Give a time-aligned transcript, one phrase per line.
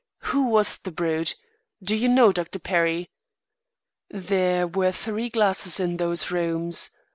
[0.31, 1.35] "Who was the brute?
[1.83, 2.57] Do you know, Dr.
[2.57, 3.11] Perry?"
[4.09, 6.89] "There were three glasses in those rooms.